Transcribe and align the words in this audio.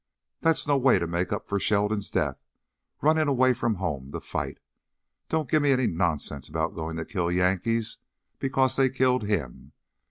"That's 0.39 0.65
no 0.67 0.77
way 0.77 0.97
to 0.97 1.05
make 1.05 1.31
up 1.31 1.47
for 1.47 1.59
Sheldon's 1.59 2.09
death 2.09 2.41
runnin' 3.03 3.27
away 3.27 3.53
from 3.53 3.75
home 3.75 4.11
to 4.13 4.19
fight. 4.19 4.57
Don't 5.29 5.47
give 5.47 5.61
me 5.61 5.69
any 5.71 5.85
nonsense 5.85 6.49
about 6.49 6.73
goin' 6.73 6.95
to 6.95 7.05
kill 7.05 7.31
Yankees 7.31 7.99
because 8.39 8.77
they 8.77 8.89
killed 8.89 9.25
him! 9.27 9.73